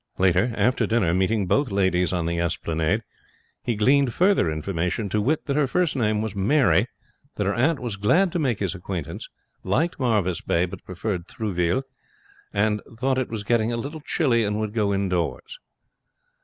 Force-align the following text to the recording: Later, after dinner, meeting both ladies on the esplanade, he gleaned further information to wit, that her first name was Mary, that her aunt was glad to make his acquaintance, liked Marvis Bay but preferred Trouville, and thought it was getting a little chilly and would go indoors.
Later, 0.17 0.51
after 0.57 0.87
dinner, 0.87 1.13
meeting 1.13 1.45
both 1.45 1.69
ladies 1.69 2.11
on 2.11 2.25
the 2.25 2.39
esplanade, 2.39 3.03
he 3.61 3.75
gleaned 3.75 4.15
further 4.15 4.49
information 4.51 5.09
to 5.09 5.21
wit, 5.21 5.45
that 5.45 5.55
her 5.55 5.67
first 5.67 5.95
name 5.95 6.23
was 6.23 6.35
Mary, 6.35 6.87
that 7.35 7.45
her 7.45 7.53
aunt 7.53 7.79
was 7.79 7.97
glad 7.97 8.31
to 8.31 8.39
make 8.39 8.57
his 8.57 8.73
acquaintance, 8.73 9.29
liked 9.63 9.99
Marvis 9.99 10.41
Bay 10.41 10.65
but 10.65 10.83
preferred 10.85 11.27
Trouville, 11.27 11.83
and 12.51 12.81
thought 12.97 13.19
it 13.19 13.29
was 13.29 13.43
getting 13.43 13.71
a 13.71 13.77
little 13.77 14.01
chilly 14.01 14.43
and 14.43 14.59
would 14.59 14.73
go 14.73 14.91
indoors. 14.91 15.59